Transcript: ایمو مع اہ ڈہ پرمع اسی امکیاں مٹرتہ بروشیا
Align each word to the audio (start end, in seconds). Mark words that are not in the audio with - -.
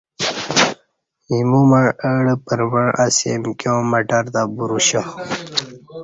ایمو 1.31 1.61
مع 1.69 1.85
اہ 2.05 2.11
ڈہ 2.25 2.35
پرمع 2.45 2.87
اسی 3.03 3.27
امکیاں 3.37 3.79
مٹرتہ 3.91 4.41
بروشیا 4.55 5.03